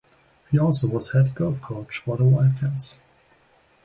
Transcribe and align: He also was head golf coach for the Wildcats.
He 0.49 0.57
also 0.57 0.87
was 0.87 1.11
head 1.11 1.35
golf 1.35 1.61
coach 1.61 1.99
for 1.99 2.17
the 2.17 2.23
Wildcats. 2.23 3.01